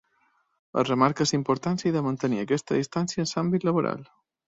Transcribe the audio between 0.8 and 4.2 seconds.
Es remarca la importància de mantenir aquesta distància en l’àmbit laboral.